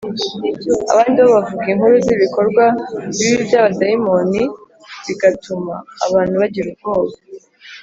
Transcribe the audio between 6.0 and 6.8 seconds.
abantu bagira